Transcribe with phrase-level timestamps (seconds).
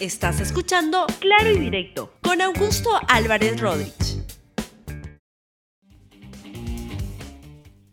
[0.00, 4.22] Estás escuchando Claro y Directo con Augusto Álvarez Rodríguez.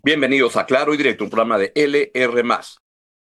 [0.03, 2.43] Bienvenidos a Claro y Directo, un programa de LR.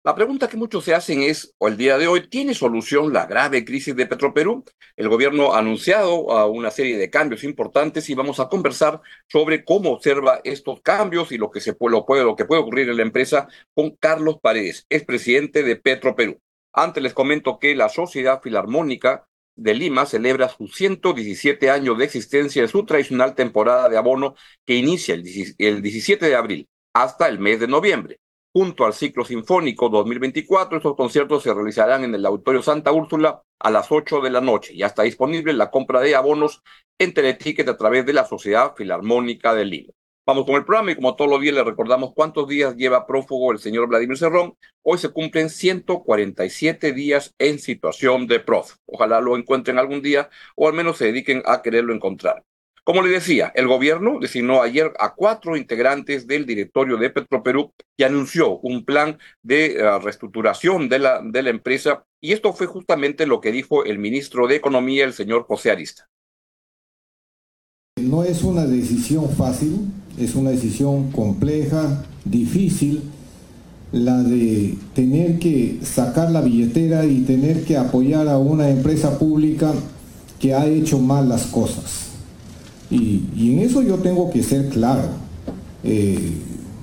[0.02, 3.66] La pregunta que muchos se hacen es, el día de hoy, ¿tiene solución la grave
[3.66, 4.64] crisis de Petroperú?
[4.96, 9.90] El gobierno ha anunciado una serie de cambios importantes y vamos a conversar sobre cómo
[9.90, 13.90] observa estos cambios y lo que, puede, lo que puede ocurrir en la empresa con
[13.96, 16.40] Carlos Paredes, expresidente de Petroperú.
[16.72, 19.26] Antes les comento que la Sociedad Filarmónica
[19.56, 24.76] de Lima celebra sus 117 años de existencia en su tradicional temporada de abono que
[24.76, 28.20] inicia el 17 de abril hasta el mes de noviembre.
[28.52, 33.70] Junto al ciclo sinfónico 2024, estos conciertos se realizarán en el Auditorio Santa Úrsula a
[33.70, 34.76] las 8 de la noche.
[34.76, 36.62] Ya está disponible la compra de abonos
[36.98, 39.92] en Teleticket a través de la Sociedad Filarmónica de Lima.
[40.30, 43.50] Vamos con el programa y como todos los días le recordamos cuántos días lleva prófugo
[43.50, 44.54] el señor Vladimir Cerrón.
[44.80, 48.78] Hoy se cumplen 147 días en situación de prófugo.
[48.86, 52.44] Ojalá lo encuentren algún día o al menos se dediquen a quererlo encontrar.
[52.84, 58.04] Como le decía, el gobierno designó ayer a cuatro integrantes del directorio de Petroperú y
[58.04, 63.26] anunció un plan de eh, reestructuración de la, de la empresa y esto fue justamente
[63.26, 66.08] lo que dijo el ministro de Economía, el señor José Arista.
[68.00, 69.90] No es una decisión fácil,
[70.20, 73.02] es una decisión compleja, difícil,
[73.92, 79.72] la de tener que sacar la billetera y tener que apoyar a una empresa pública
[80.38, 82.10] que ha hecho mal las cosas.
[82.90, 85.08] Y, en eso yo tengo que ser claro.
[85.84, 86.32] Eh,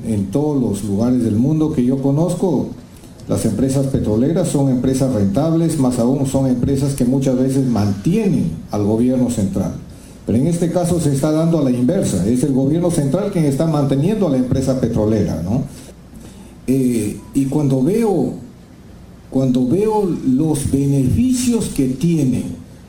[0.06, 2.70] en todos los lugares del mundo que yo conozco,
[3.28, 8.84] las empresas petroleras son empresas rentables, más aún son empresas que muchas veces mantienen al
[8.84, 9.74] gobierno central.
[10.28, 13.46] Pero en este caso se está dando a la inversa, es el gobierno central quien
[13.46, 15.64] está manteniendo a la empresa petrolera, ¿no?
[16.68, 18.34] Eh, y cuando veo,
[19.30, 22.44] cuando veo los beneficios que tienen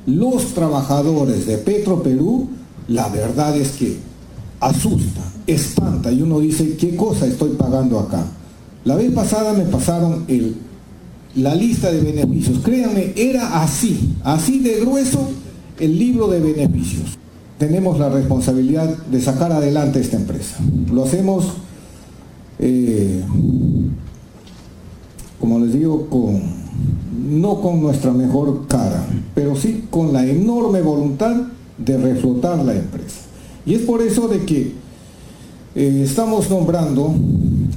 [0.05, 2.49] los trabajadores de Petroperú,
[2.89, 3.99] la verdad es que
[4.59, 8.27] asusta, espanta y uno dice, ¿qué cosa estoy pagando acá?
[8.85, 10.25] La vez pasada me pasaron
[11.37, 12.59] la lista de beneficios.
[12.65, 15.29] Créanme, era así, así de grueso
[15.79, 17.18] el libro de beneficios
[17.59, 20.57] tenemos la responsabilidad de sacar adelante esta empresa.
[20.93, 21.45] Lo hacemos,
[22.61, 23.23] eh,
[25.41, 26.41] como les digo, con,
[27.29, 29.05] no con nuestra mejor cara,
[29.35, 31.37] pero sí con la enorme voluntad
[31.77, 33.21] de reflotar la empresa.
[33.67, 34.73] Y es por eso de que
[35.75, 37.13] eh, estamos nombrando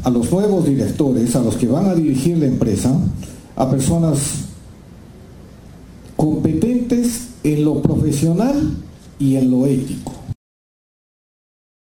[0.04, 2.96] a los nuevos directores, a los que van a dirigir la empresa,
[3.56, 4.20] a personas
[6.16, 8.78] competentes en lo profesional
[9.22, 10.14] y en lo ético.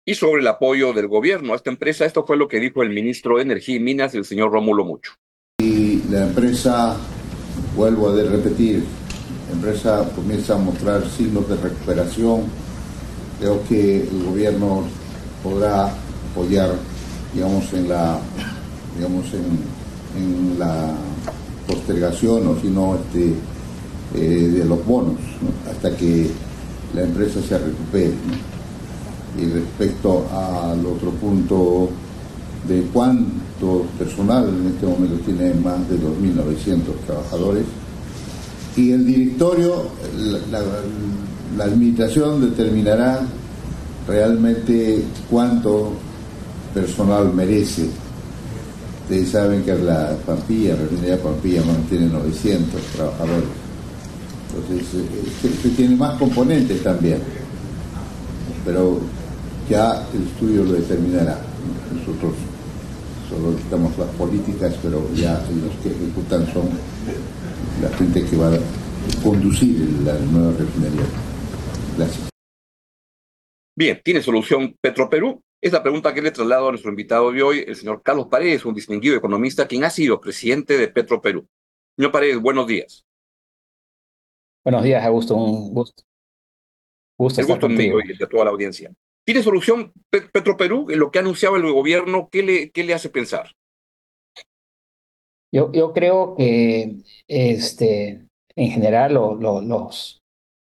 [0.06, 2.90] Y sobre el apoyo del gobierno a esta empresa, esto fue lo que dijo el
[2.90, 5.12] ministro de Energía y Minas, el señor Rómulo Mucho.
[5.60, 6.96] Y la empresa,
[7.76, 8.86] vuelvo a repetir,
[9.50, 12.44] la empresa comienza a mostrar signos de recuperación.
[13.40, 14.86] Creo que el gobierno
[15.44, 15.92] podrá
[16.32, 16.74] apoyar,
[17.34, 18.22] digamos, en la,
[18.96, 20.96] digamos, en, la
[21.68, 23.34] postergación o si no, este,
[24.16, 25.20] eh, de los bonos,
[25.70, 26.32] hasta que
[26.94, 28.14] la empresa se recupere.
[29.38, 31.90] Y respecto al otro punto
[32.68, 37.66] de cuánto personal, en este momento tiene más de 2.900 trabajadores,
[38.76, 39.88] y el directorio,
[40.52, 43.22] la, administración determinará
[44.08, 45.94] realmente cuánto
[46.74, 47.88] personal merece.
[49.03, 53.50] Ustedes saben que la Pampilla, la refinería Pampilla mantiene 900 trabajadores
[54.69, 57.22] entonces, tiene más componentes también.
[58.66, 59.00] Pero
[59.69, 61.39] ya el estudio lo determinará.
[61.94, 62.33] Nosotros
[63.29, 66.69] solo dictamos las políticas, pero ya los que ejecutan son
[67.81, 68.59] la gente que va a
[69.23, 71.05] conducir la nueva refinería.
[71.97, 72.29] Gracias.
[73.75, 75.41] Bien, ¿tiene solución Petroperú?
[75.61, 78.66] Es la pregunta que le traslado a nuestro invitado de hoy, el señor Carlos Paredes,
[78.66, 81.47] un distinguido economista, quien ha sido presidente de Petroperú.
[81.95, 83.06] Señor Paredes, buenos días.
[84.67, 85.34] Buenos días, Augusto.
[85.34, 86.03] Un gusto.
[87.17, 88.02] gusto El gusto contigo.
[88.02, 88.91] y de toda la audiencia.
[89.25, 92.28] ¿Tiene solución Petroperú en lo que ha anunciado el gobierno?
[92.29, 93.53] ¿Qué le, qué le hace pensar?
[95.53, 96.97] Yo, yo creo que
[97.29, 98.28] este,
[98.58, 100.19] en general los,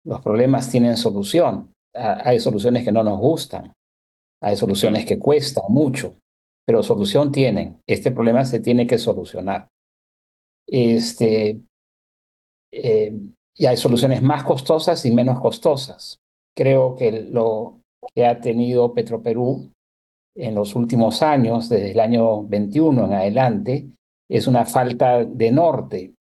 [0.03, 1.71] los problemas tienen solución.
[1.93, 3.73] Hay soluciones que no nos gustan,
[4.41, 6.17] hay soluciones que cuestan mucho,
[6.65, 7.79] pero solución tienen.
[7.85, 9.67] Este problema se tiene que solucionar.
[10.65, 11.61] Este,
[12.71, 13.13] eh,
[13.55, 16.19] y hay soluciones más costosas y menos costosas.
[16.55, 17.79] Creo que lo
[18.13, 19.71] que ha tenido Petroperú
[20.35, 23.87] en los últimos años, desde el año 21 en adelante,
[24.29, 26.13] es una falta de norte.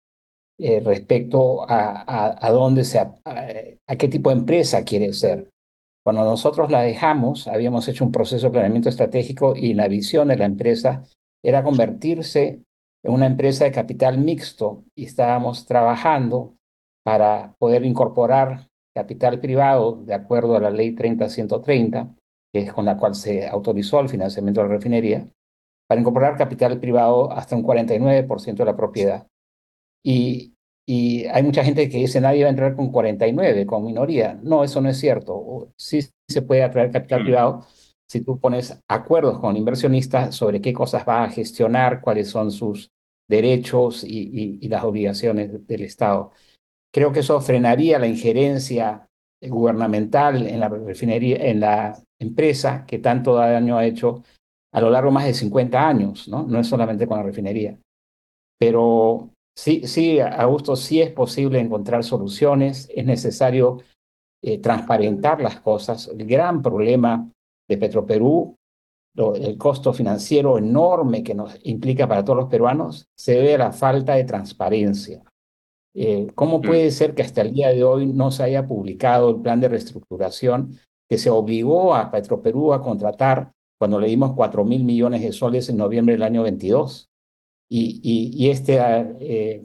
[0.62, 5.48] eh, respecto a, a, dónde se, a, qué tipo de empresa quiere ser.
[6.04, 10.36] Cuando nosotros la dejamos, habíamos hecho un proceso de planeamiento estratégico y la visión de
[10.36, 11.02] la empresa
[11.42, 12.62] era convertirse
[13.02, 16.56] en una empresa de capital mixto y estábamos trabajando
[17.10, 22.14] para poder incorporar capital privado de acuerdo a la ley 30130,
[22.52, 25.28] que es con la cual se autorizó el financiamiento de la refinería,
[25.88, 29.26] para incorporar capital privado hasta un 49% de la propiedad.
[30.04, 30.54] Y,
[30.86, 34.38] y hay mucha gente que dice nadie va a entrar con 49, con minoría.
[34.44, 35.72] No, eso no es cierto.
[35.76, 37.24] Sí se puede atraer capital mm.
[37.24, 37.66] privado
[38.06, 42.92] si tú pones acuerdos con inversionistas sobre qué cosas va a gestionar, cuáles son sus
[43.28, 46.30] derechos y, y las obligaciones del Estado.
[46.92, 49.06] Creo que eso frenaría la injerencia
[49.42, 54.22] gubernamental en la refinería, en la empresa que tanto daño ha hecho
[54.72, 56.44] a lo largo de más de 50 años, ¿no?
[56.44, 57.78] No es solamente con la refinería.
[58.58, 63.78] Pero sí, sí, Augusto, sí es posible encontrar soluciones, es necesario
[64.42, 66.08] eh, transparentar las cosas.
[66.08, 67.30] El gran problema
[67.68, 68.56] de Petroperú,
[69.16, 73.72] el costo financiero enorme que nos implica para todos los peruanos, se debe a la
[73.72, 75.22] falta de transparencia.
[75.94, 79.42] Eh, ¿Cómo puede ser que hasta el día de hoy no se haya publicado el
[79.42, 80.78] plan de reestructuración
[81.08, 85.68] que se obligó a Petroperú a contratar cuando le dimos 4 mil millones de soles
[85.68, 87.08] en noviembre del año 22?
[87.68, 88.78] Y, y, y este
[89.20, 89.64] eh,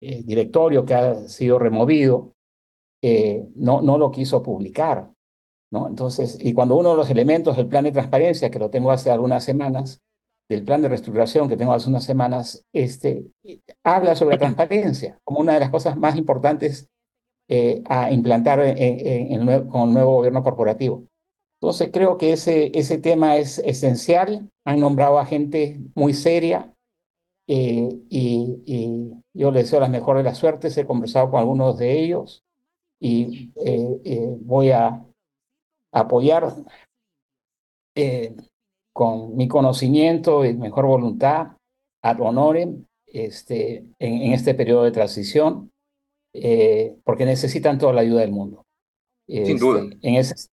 [0.00, 2.32] eh, directorio que ha sido removido
[3.56, 5.12] no, no lo quiso publicar.
[5.70, 5.88] ¿no?
[5.88, 9.10] Entonces, y cuando uno de los elementos del plan de transparencia, que lo tengo hace
[9.10, 10.00] algunas semanas,
[10.48, 13.26] del plan de reestructuración que tengo hace unas semanas, este,
[13.82, 16.88] habla sobre la transparencia como una de las cosas más importantes
[17.48, 21.04] eh, a implantar con el nuevo gobierno corporativo.
[21.60, 24.50] Entonces creo que ese, ese tema es esencial.
[24.66, 26.74] Han nombrado a gente muy seria
[27.46, 30.76] eh, y, yo les deseo las mejores de las suertes.
[30.76, 32.44] He conversado con algunos de ellos
[33.00, 35.04] y eh, voy a
[35.90, 36.54] apoyar
[38.94, 41.48] con mi conocimiento y mejor voluntad,
[42.00, 45.72] ad honorem, este, en, este periodo de transición,
[46.32, 48.64] eh, porque necesitan toda la ayuda del mundo.
[49.26, 49.80] Sin este, duda.
[50.00, 50.48] En ese,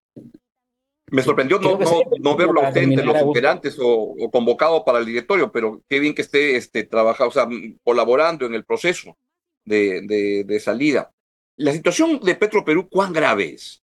[1.12, 1.78] me sorprendió no,
[2.20, 6.56] no, verlo a los operantes o, convocado para el directorio, pero qué bien que esté
[6.56, 7.48] este, trabajando, o sea,
[7.84, 9.18] colaborando en el proceso
[9.66, 11.12] de, de, de salida.
[11.58, 13.84] La situación de Petro Perú, ¿cuán grave es?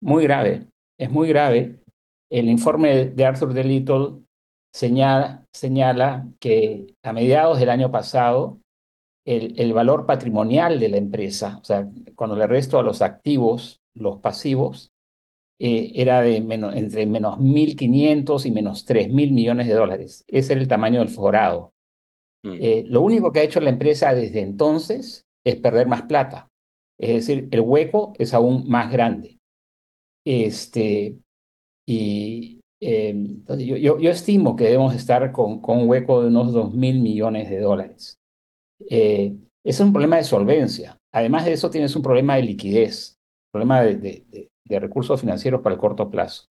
[0.00, 0.66] Muy grave,
[0.98, 1.78] es muy grave
[2.30, 4.22] el informe de Arthur de Little
[4.72, 8.60] señala, señala que a mediados del año pasado
[9.24, 13.80] el, el, valor patrimonial de la empresa, o sea, cuando le resto a los activos,
[13.94, 14.92] los pasivos,
[15.58, 20.24] eh, era de menos, entre menos 1.500 y menos 3.000 millones de dólares.
[20.28, 21.72] Ese era el tamaño del forado.
[22.42, 22.56] Mm.
[22.60, 26.48] Eh, lo único que ha hecho la empresa desde entonces es perder más plata.
[26.98, 29.38] Es decir, el hueco es aún más grande.
[30.24, 31.16] Este,
[31.86, 36.52] y em, yo, yo, yo, estimo que debemos estar con, con un hueco de unos
[36.52, 38.18] 2 mil millones de dólares.
[38.90, 39.34] Eh,
[39.64, 40.98] es un problema de solvencia.
[41.12, 43.16] Además de eso, tienes un problema de liquidez,
[43.52, 46.46] problema de, de, de recursos financieros para el corto plazo.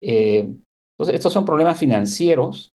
[0.00, 2.72] Eh, entonces, estos son problemas financieros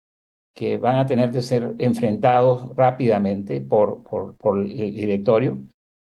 [0.54, 5.58] que van a tener que ser enfrentados rápidamente por, por, por el directorio,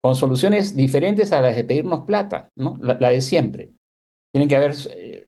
[0.03, 2.79] con soluciones diferentes a las de pedirnos plata, ¿no?
[2.81, 3.73] la, la de siempre.
[4.33, 5.26] Tienen que haber eh,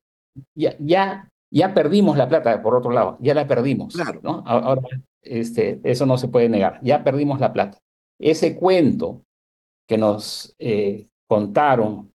[0.55, 3.95] ya, ya, ya perdimos la plata, por otro lado, ya la perdimos.
[3.95, 4.19] Claro.
[4.23, 4.43] ¿no?
[4.45, 4.81] Ahora,
[5.21, 7.77] este, eso no se puede negar, ya perdimos la plata.
[8.19, 9.23] Ese cuento
[9.87, 12.11] que nos eh, contaron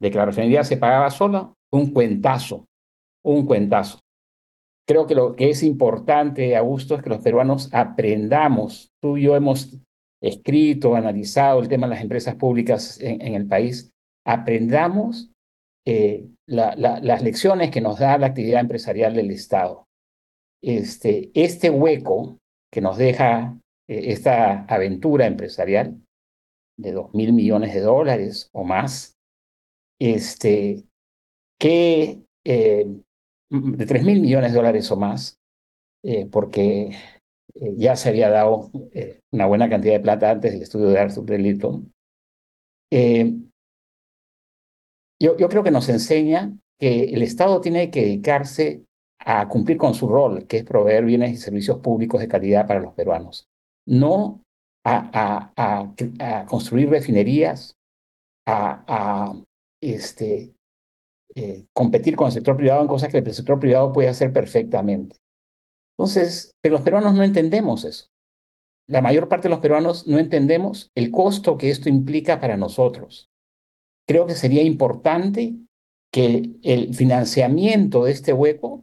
[0.00, 2.66] de que la refinería se pagaba sola, un cuentazo,
[3.22, 4.00] un cuentazo.
[4.86, 8.90] Creo que lo que es importante, Augusto, es que los peruanos aprendamos.
[9.00, 9.78] Tú y yo hemos
[10.20, 13.92] escrito, analizado el tema de las empresas públicas en, en el país.
[14.24, 15.29] Aprendamos
[15.86, 19.86] eh, las lecciones que nos da la actividad empresarial del Estado.
[20.62, 22.38] Este, este hueco
[22.70, 23.58] que nos deja
[23.88, 25.96] eh, esta aventura empresarial
[26.78, 29.16] de dos mil millones de dólares o más,
[29.98, 30.84] este,
[31.58, 32.86] que eh,
[33.50, 35.38] de tres mil millones de dólares o más,
[36.30, 36.96] porque
[37.76, 38.70] ya se había dado
[39.32, 41.38] una buena cantidad de plata antes del estudio de Arthur de
[45.20, 48.84] yo, creo que nos enseña que el Estado tiene que dedicarse
[49.18, 52.80] a cumplir con su rol, que es proveer bienes y servicios públicos de calidad para
[52.80, 53.46] los peruanos,
[53.86, 54.42] no
[54.84, 57.76] a, a, construir refinerías,
[58.46, 59.34] a,
[59.82, 60.54] este,
[61.34, 65.16] eh, competir con el sector privado en cosas que el sector privado puede hacer perfectamente.
[65.98, 68.06] Entonces, pero los peruanos no entendemos eso.
[68.88, 73.29] la mayor parte de los peruanos no entendemos el costo que esto implica para nosotros.
[74.10, 75.54] Creo que sería importante
[76.12, 78.82] que el financiamiento de este hueco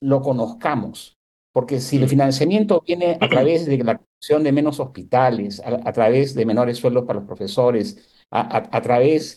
[0.00, 1.18] lo conozcamos,
[1.52, 6.34] porque si el financiamiento viene a través de la construcción de menos hospitales, a, través
[6.34, 9.36] de menores sueldos para los profesores, a, través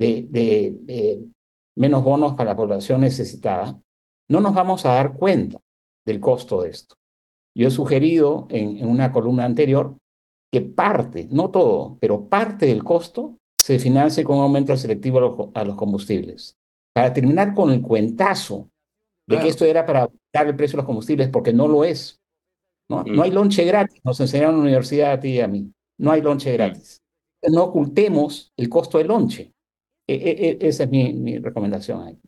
[0.00, 1.22] de,
[1.76, 3.80] menos bonos para la población necesitada,
[4.28, 5.60] no nos vamos a dar cuenta
[6.04, 6.96] del costo de esto.
[7.56, 9.96] Yo he sugerido en, una columna anterior
[10.52, 13.38] que parte, no todo, pero parte del costo
[13.68, 16.56] se financie con un aumento selectivo a los, combustibles.
[16.94, 18.70] Para terminar con el cuentazo
[19.26, 22.18] de que esto era para dar el precio de los combustibles, porque no lo es.
[22.88, 25.70] No, no hay lonche gratis, nos enseñaron en la universidad a ti y a mí.
[25.98, 27.02] No hay lonche gratis.
[27.46, 29.52] No ocultemos el costo del lonche.
[30.06, 32.18] E, e, e, esa es mi, mi recomendación ahí.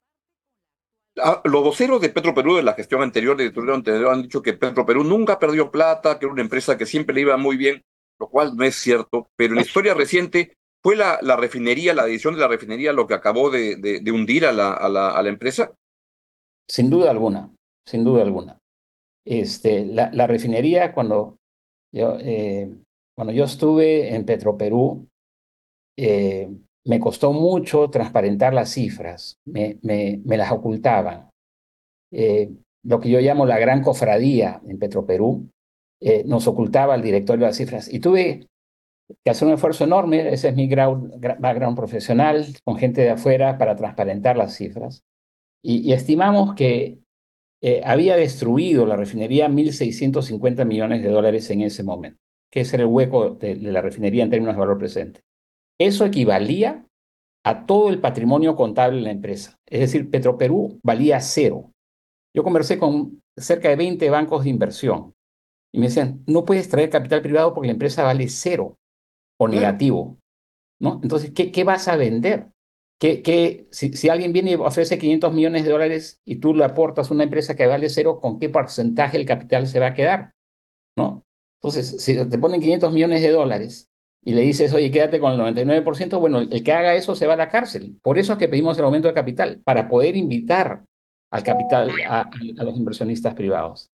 [1.23, 5.04] Ah, los voceros de Petroperú de la gestión anterior, de anterior, han dicho que Petroperú
[5.04, 7.82] nunca perdió plata, que era una empresa que siempre le iba muy bien,
[8.18, 12.06] lo cual no es cierto, pero en la historia reciente fue la, la refinería, la
[12.06, 15.22] decisión de la refinería lo que acabó de, de, hundir a la, a, la, a
[15.22, 15.75] la, empresa.
[16.68, 17.52] Sin duda alguna,
[17.87, 18.58] sin duda alguna.
[19.25, 21.37] Este, la, refinería, cuando
[21.92, 22.72] yo, eh,
[23.14, 25.06] cuando yo estuve en Petroperú,
[25.99, 26.49] eh,
[26.87, 31.28] me costó mucho transparentar las cifras, me, me, me las ocultaban.
[32.10, 32.50] Eh,
[32.84, 35.49] lo que yo llamo la gran cofradía en Petroperú,
[36.25, 37.92] nos ocultaba el directorio las cifras.
[37.92, 38.49] Y tuve
[39.24, 43.76] que hacer un esfuerzo enorme, ese es mi background profesional, con gente de afuera para
[43.76, 45.04] transparentar las cifras.
[45.62, 46.98] Y, estimamos que
[47.62, 52.18] eh, había destruido la refinería 1.650 millones de dólares en ese momento,
[52.50, 55.20] que es el hueco de la refinería en términos de valor presente.
[55.78, 56.86] Eso equivalía
[57.44, 59.58] a todo el patrimonio contable de la empresa.
[59.66, 61.72] Es decir, Petroperú valía cero.
[62.34, 65.14] Yo conversé con cerca de 20 bancos de inversión
[65.72, 68.76] y me decían, no puedes traer capital privado porque la empresa vale cero
[69.40, 70.18] o negativo.
[70.78, 71.00] ¿no?
[71.02, 72.49] Entonces, ¿qué, qué vas a vender?
[72.99, 76.64] ¿Qué, qué, si, si, alguien viene y ofrece 500 millones de dólares y tú le
[76.64, 79.94] aportas a una empresa que vale cero, ¿con qué porcentaje el capital se va a
[79.94, 80.35] quedar?
[80.94, 81.25] ¿no?
[81.62, 83.88] Entonces, si te ponen 500 millones de dólares
[84.23, 87.35] y le dices, oye, quédate con el 99%, bueno, el que haga eso se va
[87.35, 87.99] a la cárcel.
[88.02, 90.85] Por eso es que pedimos el aumento de capital, para poder invitar
[91.30, 92.28] al capital a,
[92.62, 93.90] los inversionistas privados.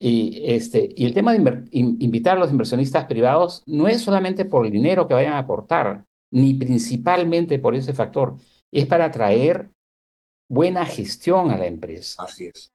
[0.00, 4.66] Y, este, y el tema de invitar a los inversionistas privados no es solamente por
[4.66, 8.36] el dinero que vayan a aportar, ni principalmente por ese factor,
[8.72, 9.70] es para traer
[10.48, 12.22] buena gestión a la empresa.
[12.22, 12.74] Así es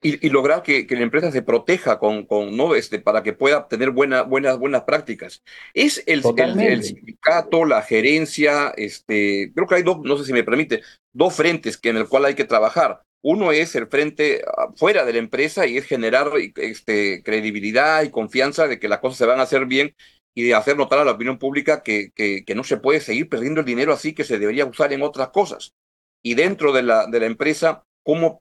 [0.00, 2.74] y, lograr que, la empresa se proteja con, con ¿no?
[2.74, 5.42] este, para que pueda tener buena, buenas, buenas prácticas.
[5.74, 10.44] Es el, el, sindicato, la gerencia, este, creo que hay dos, no sé si me
[10.44, 13.02] permite, dos frentes que en el cual hay que trabajar.
[13.22, 18.10] Uno es el frente ah, fuera de la empresa y es generar este, credibilidad y
[18.10, 19.94] confianza de que las cosas se van a hacer bien
[20.34, 22.12] y de hacer notar a la opinión pública que,
[22.54, 25.74] no se puede seguir perdiendo el dinero así que se debería usar en otras cosas.
[26.22, 28.40] Y dentro de la, empresa, cómo,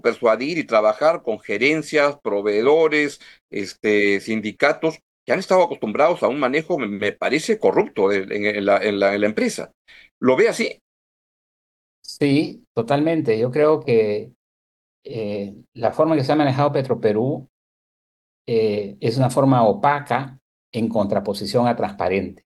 [0.00, 6.78] persuadir y trabajar con gerencias, proveedores, este, sindicatos que han estado acostumbrados a un manejo,
[6.78, 9.72] me, parece, corrupto en, la, en, la, empresa.
[10.20, 10.80] ¿Lo ve así?
[12.08, 13.38] Sí, totalmente.
[13.38, 14.32] Yo creo que
[15.04, 17.46] eh, la forma que se ha manejado Petroperú
[18.46, 20.38] eh, es una forma opaca
[20.72, 22.44] en contraposición a transparente,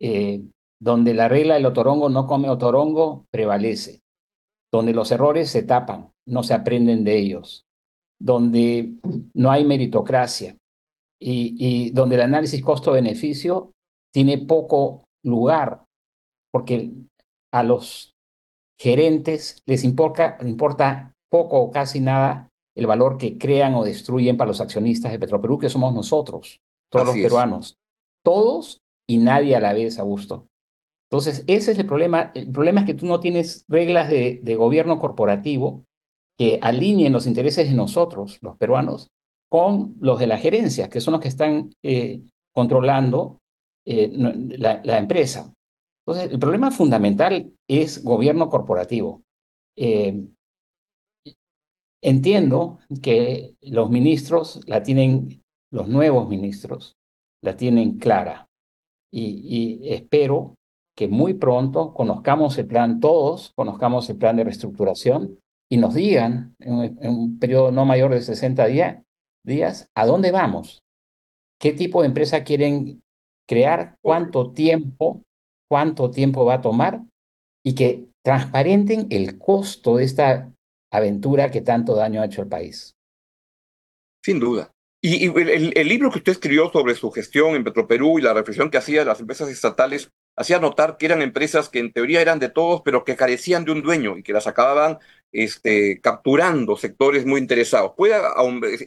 [0.00, 0.42] eh,
[0.80, 4.00] donde la regla del otorongo no come otorongo prevalece.
[4.72, 7.66] Donde los errores se tapan, no se aprenden de ellos,
[8.18, 8.94] donde
[9.34, 10.56] no hay meritocracia.
[11.24, 13.74] Y, donde el análisis costo-beneficio
[14.12, 15.84] tiene poco lugar,
[16.50, 16.90] porque
[17.52, 18.11] a los
[18.82, 24.48] gerentes les importa, importa poco o casi nada el valor que crean o destruyen para
[24.48, 26.60] los accionistas de Petroperú, que somos nosotros,
[26.90, 27.78] todos los peruanos.
[28.24, 30.48] Todos y nadie a la vez, a gusto.
[31.08, 32.32] Entonces, ese es el problema.
[32.34, 35.84] El problema es que tú no tienes reglas de, gobierno corporativo
[36.36, 39.10] que alineen los intereses de nosotros, los peruanos,
[39.48, 42.22] con los de la gerencia, que son los que están eh,
[42.52, 43.40] controlando
[43.84, 45.52] eh, la, empresa.
[46.06, 49.22] Entonces, el problema fundamental es gobierno corporativo.
[49.76, 50.26] Eh,
[52.02, 56.96] entiendo que los ministros la tienen, los nuevos ministros
[57.42, 58.48] la tienen clara.
[59.14, 60.56] Y, espero
[60.96, 65.38] que muy pronto conozcamos el plan, todos conozcamos el plan de reestructuración
[65.70, 68.66] y nos digan en, un periodo no mayor de 60
[69.44, 70.82] días a dónde vamos,
[71.58, 73.02] qué tipo de empresa quieren
[73.46, 75.22] crear, cuánto tiempo,
[75.72, 77.00] cuánto tiempo va a tomar
[77.64, 80.52] y que transparenten el costo de esta
[80.92, 82.94] aventura que tanto daño ha hecho al país.
[84.22, 84.70] Sin duda.
[85.02, 88.76] Y, el, libro que usted escribió sobre su gestión en Petroperú y la reflexión que
[88.76, 92.50] hacía de las empresas estatales hacía notar que eran empresas que en teoría eran de
[92.50, 94.98] todos, pero que carecían de un dueño y que las acababan
[95.32, 97.92] este, capturando sectores muy interesados.
[97.96, 98.14] ¿Puede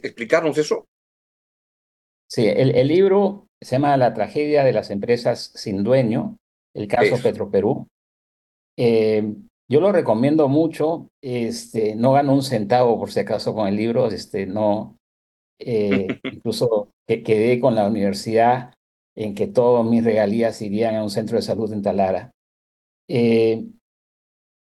[0.04, 0.86] explicarnos eso?
[2.28, 6.36] Sí, el, libro se llama La tragedia de las empresas sin dueño,
[6.76, 7.88] el caso Petroperú.
[8.76, 9.34] Eh,
[9.68, 11.08] yo lo recomiendo mucho.
[11.20, 14.08] Este, no gano un centavo por si acaso con el libro.
[14.08, 14.96] Este, no,
[15.58, 18.74] eh, incluso quedé con la universidad
[19.16, 22.30] en que todos mis regalías irían a un centro de salud en Talara.
[23.08, 23.64] Eh,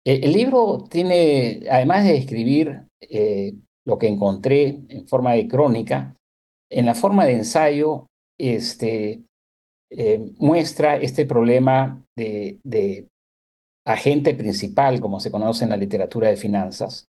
[0.05, 6.15] el libro tiene, además de escribir eh, lo que encontré en forma de crónica,
[6.69, 8.05] en la forma de ensayo,
[8.37, 9.23] este,
[10.37, 13.07] muestra este problema de, de,
[13.85, 17.07] agente principal, como se conoce en la literatura de finanzas,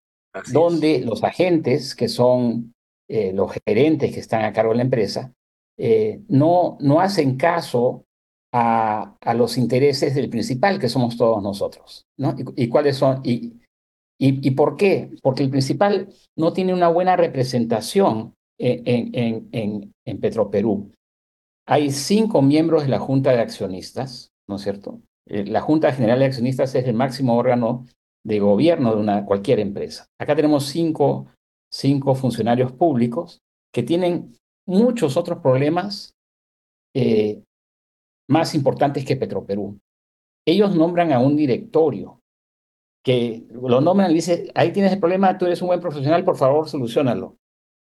[0.53, 2.75] donde los agentes, que son
[3.09, 5.33] eh, los gerentes que están a cargo de la empresa,
[5.79, 8.05] eh, no, no hacen caso
[8.53, 12.05] a, a, los intereses del principal, que somos todos nosotros.
[12.19, 12.35] ¿no?
[12.57, 13.21] ¿Y, cuáles son?
[13.25, 13.55] Y,
[14.19, 15.11] y, por qué?
[15.23, 20.91] Porque el principal no tiene una buena representación en, en, en, en Petroperú.
[21.67, 25.01] Hay cinco miembros de la Junta de Accionistas, ¿no es cierto?
[25.27, 27.87] Eh, la Junta General de Accionistas es el máximo órgano
[28.25, 30.07] de gobierno de una, cualquier empresa.
[30.19, 31.27] Acá tenemos cinco
[31.71, 33.43] cinco funcionarios públicos
[33.73, 34.35] que tienen
[34.67, 36.15] muchos otros problemas
[36.95, 37.43] eh,
[38.29, 39.79] más importantes que Petroperú.
[40.47, 42.21] Ellos nombran a un directorio
[43.05, 46.37] que lo nombran y dicen, ahí tienes el problema, tú eres un buen profesional, por
[46.37, 47.37] favor, solucionalo.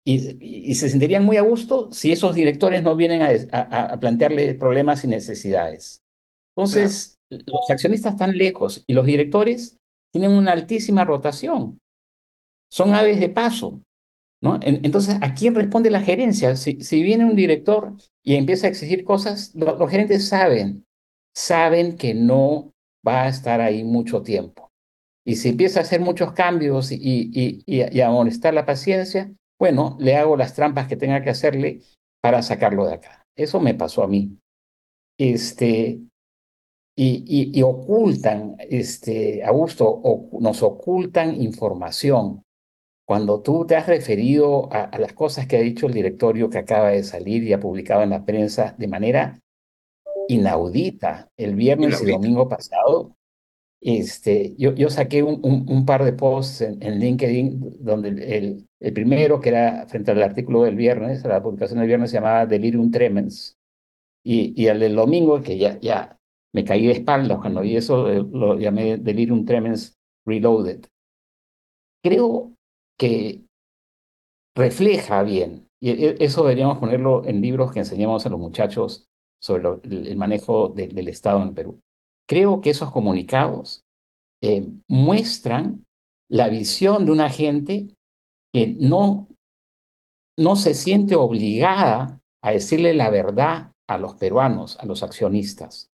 [0.05, 5.07] Y, se sentirían muy a gusto si esos directores no vienen a, plantearle problemas y
[5.07, 6.01] necesidades.
[6.55, 9.77] Entonces, los accionistas están lejos y los directores
[10.11, 11.79] tienen una altísima rotación
[12.73, 13.83] son aves de paso.
[14.41, 14.59] ¿no?
[14.63, 16.55] Entonces, ¿a quién responde la gerencia?
[16.55, 17.93] Si, viene un director
[18.23, 20.83] y empieza a exigir cosas, los gerentes saben,
[21.35, 22.73] saben que no
[23.07, 24.71] va a estar ahí mucho tiempo.
[25.23, 29.31] Y si empieza a hacer muchos cambios y, y, y, a molestar la paciencia,
[29.63, 31.79] bueno, le hago las trampas que tenga que hacerle
[32.21, 33.25] para sacarlo de acá.
[33.33, 34.37] Eso me pasó a mí.
[35.17, 36.01] Este,
[36.97, 42.43] y, ocultan, este, Augusto, o, nos ocultan información.
[43.07, 46.89] Cuando tú te has referido a, las cosas que ha dicho el directorio que acaba
[46.89, 49.39] de salir y ha publicado en la prensa de manera
[50.27, 53.15] inaudita el viernes y domingo pasado,
[53.83, 59.41] este, yo, yo saqué un, un, par de posts en, LinkedIn donde el, el, primero,
[59.41, 63.57] que era frente al artículo del viernes, la publicación del viernes se llamaba Delirium Tremens,
[64.23, 66.17] y, y el del domingo, que ya, ya
[66.53, 70.85] me caí de espaldas cuando vi eso, eh, lo llamé Delirium Tremens Reloaded.
[72.01, 72.53] Creo
[72.97, 73.43] que
[74.55, 79.09] refleja bien, y e, eso deberíamos ponerlo en libros que enseñamos a los muchachos
[79.41, 81.81] sobre el manejo del Estado en Perú.
[82.27, 83.83] Creo que esos comunicados
[84.41, 85.85] eh, muestran
[86.29, 87.95] la visión de una gente
[88.53, 89.27] que no,
[90.37, 95.89] no se siente obligada a decirle la verdad a los peruanos, a los accionistas.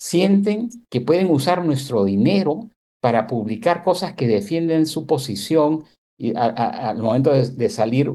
[0.00, 5.84] Sienten que pueden usar nuestro dinero para publicar cosas que defienden su posición
[6.18, 8.12] y al momento de, salir,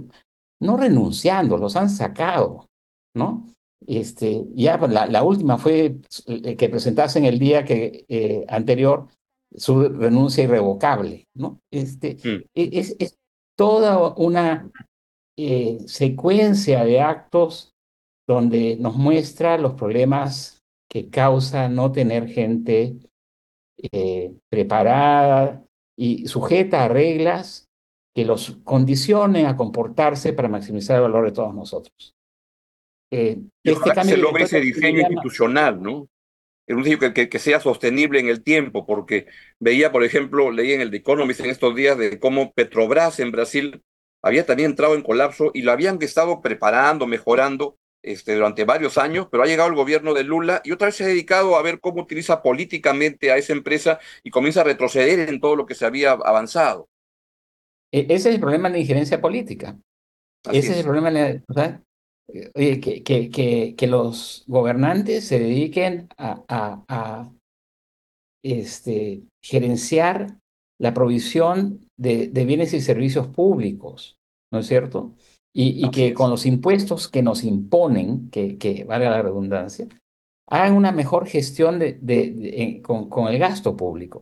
[0.61, 2.65] no renunciando, los han sacado,
[3.13, 3.47] ¿no?
[3.85, 9.07] Este, ya pues, la, última fue eh, que presentasen el día que, eh, anterior
[9.55, 11.59] su renuncia irrevocable, ¿no?
[11.71, 12.43] Este, mm.
[12.55, 13.17] e, es, es,
[13.55, 14.71] toda una
[15.37, 17.73] eh, secuencia de actos
[18.27, 22.97] donde nos muestra los problemas que causa no tener gente
[24.49, 25.63] preparada
[25.95, 27.67] y sujeta a reglas
[28.15, 32.16] que los condicione a comportarse para maximizar el valor de todos nosotros.
[33.11, 36.09] Eh, este cambio se logre ese diseño institucional, ¿no?
[36.75, 39.27] un diseño que, que, sea sostenible en el tiempo, porque
[39.59, 43.31] veía, por ejemplo, leí en el The Economist en estos días de cómo Petrobras en
[43.31, 43.81] Brasil
[44.21, 49.27] había también entrado en colapso y lo habían estado preparando, mejorando este, durante varios años,
[49.31, 51.79] pero ha llegado el gobierno de Lula y otra vez se ha dedicado a ver
[51.79, 55.85] cómo utiliza políticamente a esa empresa y comienza a retroceder en todo lo que se
[55.85, 56.89] había avanzado.
[57.91, 59.77] E, ese es el problema de la injerencia política.
[60.51, 60.77] ese es.
[60.77, 61.41] el problema de
[62.55, 67.31] oye, que, que, que, los gobernantes se dediquen a, a,
[68.43, 70.39] este, gerenciar
[70.79, 74.17] la provisión de, de, bienes y servicios públicos,
[74.51, 75.15] ¿no es cierto?
[75.53, 79.87] Y, y que con los impuestos que nos imponen, que, que valga la redundancia,
[80.49, 84.21] hagan una mejor gestión de, de, con, con, el gasto público.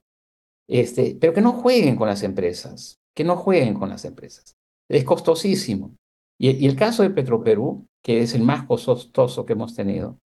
[0.67, 4.55] Este, pero que no jueguen con las empresas, que no jueguen con las empresas.
[4.89, 5.95] Es costosísimo.
[6.39, 10.19] Y, el caso de Petroperú, que es el más costoso que hemos tenido,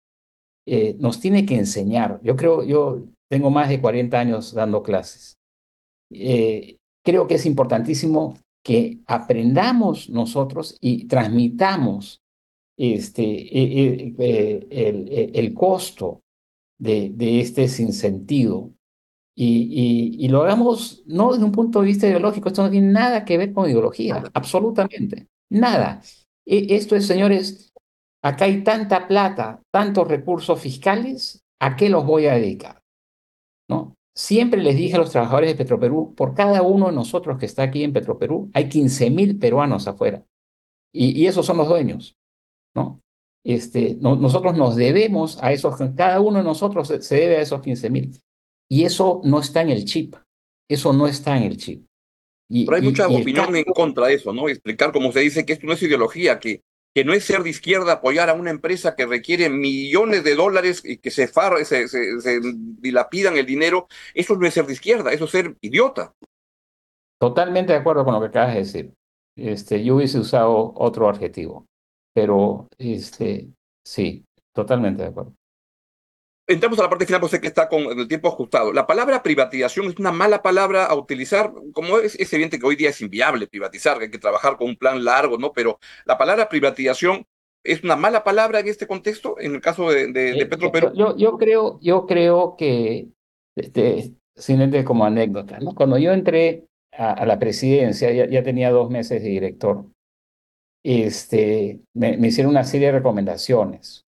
[0.67, 2.19] eh, nos tiene que enseñar.
[2.23, 5.37] Yo creo, yo tengo más de 40 años dando clases.
[6.11, 12.23] Eh, creo que es importantísimo que aprendamos nosotros y transmitamos
[12.79, 16.23] este, e, e, el, el, costo
[16.79, 18.71] de, de, este sinsentido
[19.35, 23.25] y, y, lo hagamos no desde un punto de vista ideológico, esto no tiene nada
[23.27, 26.01] que ver con ideología, absolutamente, nada.
[26.47, 27.66] E, esto es, señores,
[28.27, 32.83] acá hay tanta plata, tantos recursos fiscales, ¿a qué los voy a dedicar?
[33.69, 33.95] ¿No?
[34.15, 37.65] Siempre les dije a los trabajadores de Petroperú, por cada uno de nosotros que está
[37.65, 40.25] aquí en Petroperú, hay 15 mil peruanos afuera.
[40.93, 42.17] Y, esos son los dueños,
[42.75, 43.01] ¿no?
[43.45, 47.91] Este, nosotros nos debemos a esos, cada uno de nosotros se, debe a esos 15
[47.91, 48.19] mil.
[48.69, 50.17] Y eso no está en el chip,
[50.69, 51.87] eso no está en el chip.
[52.49, 54.49] Y, Pero hay mucha opinión en contra de eso, ¿no?
[54.49, 56.63] Explicar, como se dice, que esto no es ideología, que
[56.97, 60.83] que no es ser de izquierda apoyar a una empresa que requiere millones de dólares
[60.83, 65.27] y que se, se, se, dilapidan el dinero, eso no es ser de izquierda, eso
[65.27, 66.15] es ser idiota.
[67.21, 68.95] Totalmente de acuerdo con lo que acabas de decir.
[69.37, 71.67] Este, yo hubiese usado otro adjetivo,
[72.15, 73.51] pero este,
[73.85, 75.35] sí, totalmente de acuerdo
[76.47, 78.73] entramos a la parte final, pues sé que está con el tiempo ajustado.
[78.73, 82.91] La palabra privatización es una mala palabra a utilizar, como es, evidente que hoy día
[82.91, 85.53] es inviable privatizar, que hay que trabajar con un plan largo, ¿no?
[85.53, 87.27] Pero la palabra privatización
[87.65, 90.93] es una mala palabra en este contexto, en el caso de, de, eh, Petro Perú.
[90.95, 93.09] Yo, yo, creo, yo creo que,
[93.57, 95.75] este, simplemente como anécdota, ¿no?
[95.75, 99.87] Cuando yo entré a, la presidencia, ya, tenía dos meses de director,
[100.85, 104.06] este, me hicieron una serie de recomendaciones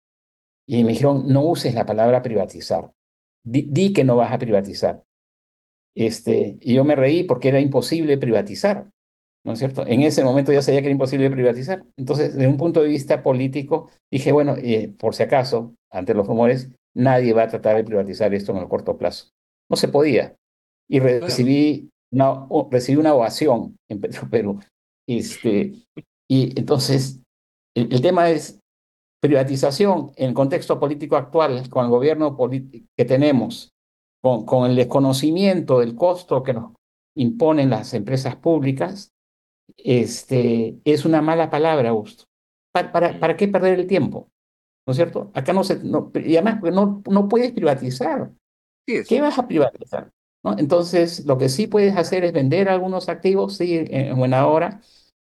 [0.68, 2.92] y me dijeron, no uses la palabra privatizar.
[3.44, 5.04] Di, que no vas a privatizar.
[5.96, 8.90] Este, y yo me reí porque era imposible privatizar,
[9.46, 9.86] ¿no es cierto?
[9.86, 11.84] En ese momento ya sabía que era imposible privatizar.
[11.98, 16.26] Entonces, desde un punto de vista político, dije, bueno, eh, por si acaso, ante los
[16.26, 19.30] rumores, nadie va a tratar de privatizar esto en el corto plazo.
[19.70, 20.36] No se podía.
[20.90, 24.60] Y recibí una, recibí una ovación en Perú.
[25.08, 25.74] Este,
[26.30, 27.22] y entonces,
[27.76, 28.60] el tema es,
[29.24, 33.74] privatización en el contexto político actual, con el gobierno que tenemos,
[34.22, 36.74] con, con, el desconocimiento del costo que nos
[37.16, 39.14] imponen las empresas públicas,
[39.78, 42.26] este, es una mala palabra, Augusto.
[42.74, 44.28] ¿Para, para, para qué perder el tiempo?
[44.86, 45.32] ¿No es cierto?
[45.34, 45.82] Acá no se...
[45.82, 48.30] No, y además, no, no puedes privatizar.
[48.86, 50.12] ¿Qué vas a privatizar?
[50.44, 50.58] ¿No?
[50.58, 54.82] Entonces, lo que sí puedes hacer es vender algunos activos, sí, en buena hora,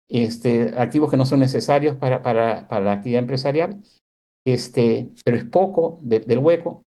[0.10, 3.82] este, activos que no son necesarios para, para, para la actividad empresarial,
[4.46, 6.84] este, pero es poco del hueco.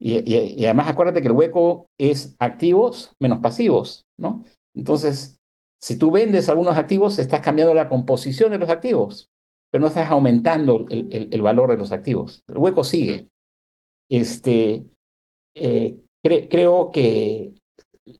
[0.00, 4.44] Y, y, además acuérdate que el hueco es activos menos pasivos, ¿no?
[4.74, 5.38] Entonces,
[5.80, 9.28] si tú vendes algunos activos, estás cambiando la composición de los activos,
[9.70, 12.42] pero no estás aumentando el, el, valor de los activos.
[12.48, 13.28] El hueco sigue.
[14.10, 14.84] Este,
[15.54, 17.54] eh, creo que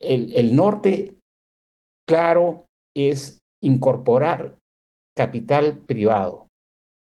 [0.01, 1.17] el, el norte,
[2.07, 4.57] claro, es incorporar
[5.17, 6.49] capital privado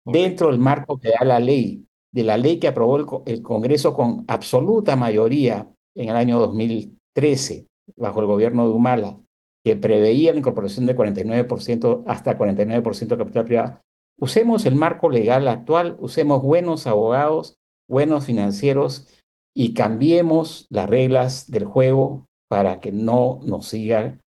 [0.06, 4.24] dentro del marco que da la ley, de la ley que aprobó el, Congreso con
[4.28, 9.20] absoluta mayoría en el año 2013, bajo el gobierno de Humala,
[9.64, 13.82] que preveía la incorporación de 49% hasta 49% de capital privado.
[14.20, 17.58] Usemos el marco legal actual, usemos buenos abogados,
[17.90, 19.08] buenos financieros
[19.56, 24.20] y cambiemos las reglas del juego para que no nos siga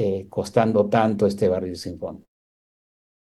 [0.00, 2.24] eh, costando tanto este barril sin fondo.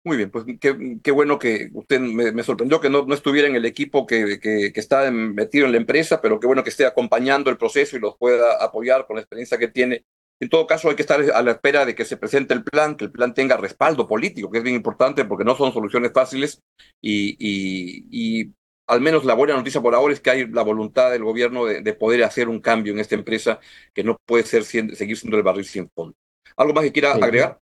[0.05, 3.65] Muy bien, pues qué, bueno que usted me, sorprendió que no, no, estuviera en el
[3.65, 7.57] equipo que, que, está metido en la empresa, pero qué bueno que esté acompañando el
[7.57, 10.05] proceso y los pueda apoyar con la experiencia que tiene.
[10.39, 12.95] En todo caso, hay que estar a la espera de que se presente el plan,
[12.95, 16.61] que el plan tenga respaldo político, que es bien importante porque no son soluciones fáciles
[17.01, 18.53] y, y, y
[18.87, 21.81] al menos la buena noticia por ahora es que hay la voluntad del gobierno de,
[21.81, 23.59] de poder hacer un cambio en esta empresa
[23.93, 26.15] que no puede ser seguir siendo el barril sin fondo.
[26.57, 27.59] ¿Algo más que quiera agregar?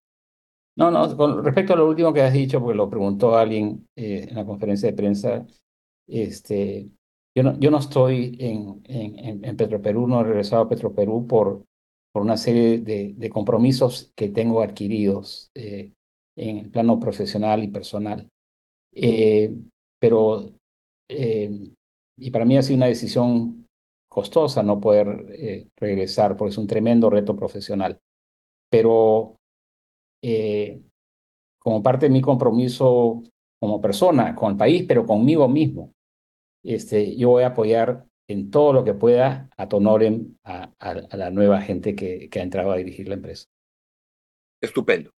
[0.78, 4.28] No, no, con respecto a lo último que has dicho, porque lo preguntó alguien eh,
[4.30, 5.46] en la conferencia de prensa,
[6.08, 6.90] este,
[7.36, 11.66] yo, no, yo no estoy en, en, en Petroperú, no he regresado a Petroperú por,
[12.14, 15.92] por una serie de, de compromisos que tengo adquiridos eh,
[16.38, 18.30] en el plano profesional y personal.
[18.94, 19.54] Eh,
[20.00, 20.54] pero,
[21.10, 23.66] y para mí ha sido una decisión
[24.10, 28.00] costosa no poder regresar, porque es un tremendo reto profesional
[28.70, 29.38] pero
[30.22, 30.82] eh,
[31.60, 33.24] como parte de mi compromiso
[33.60, 35.94] como persona, con el país, pero conmigo mismo,
[36.64, 41.30] este, yo voy a apoyar en todo lo que pueda a Tonorem, a, a, la
[41.32, 43.48] nueva gente que, que ha entrado a dirigir la empresa.
[44.62, 45.10] Estupendo.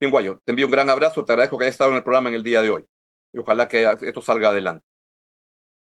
[0.00, 2.28] Bien, Guayo, te envío un gran abrazo, te agradezco que hayas estado en el programa
[2.28, 2.84] en el día de hoy
[3.32, 4.84] y ojalá que esto salga adelante.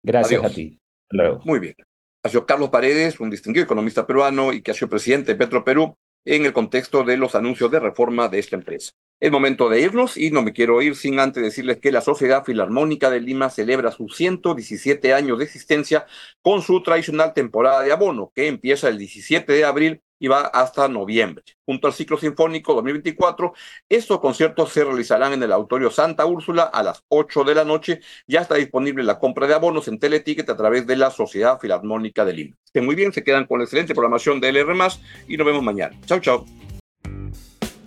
[0.03, 0.79] Gracias a ti.
[1.11, 1.41] Luego.
[1.45, 1.75] Muy bien.
[2.25, 5.65] Ha sido Carlos Paredes, un distinguido economista peruano y que ha sido presidente de Petro
[5.65, 8.93] Perú en el contexto de los anuncios de reforma de esta empresa.
[9.19, 12.45] Es momento de irnos y no me quiero ir sin antes decirles que la Sociedad
[12.45, 16.07] Filarmónica de Lima celebra sus 117 años de existencia
[16.43, 20.89] con su tradicional temporada de abono, que empieza el 17 de abril y va hasta
[20.89, 21.45] noviembre.
[21.65, 23.55] Junto al ciclo sinfónico 2024,
[23.89, 28.01] estos conciertos se realizarán en el Auditorio Santa Úrsula a las 8 de la noche.
[28.27, 32.27] Ya está disponible la compra de abonos en Teleticket a través de la Sociedad Filarmónica
[32.27, 32.57] de Lima.
[32.67, 34.75] Estén muy bien, se quedan con la excelente programación de LR+,
[35.27, 35.97] y nos vemos mañana.
[36.05, 36.66] Chao, chao.